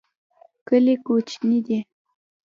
[0.67, 1.79] کلی کوچنی دی.